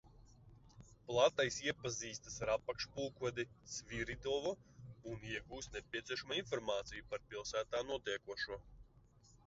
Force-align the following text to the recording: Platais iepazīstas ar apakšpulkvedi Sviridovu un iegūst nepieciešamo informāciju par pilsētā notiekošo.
Platais 1.09 1.57
iepazīstas 1.65 2.37
ar 2.45 2.51
apakšpulkvedi 2.53 3.45
Sviridovu 3.75 4.53
un 5.13 5.29
iegūst 5.35 5.77
nepieciešamo 5.79 6.37
informāciju 6.43 7.11
par 7.13 7.25
pilsētā 7.35 7.89
notiekošo. 7.93 8.63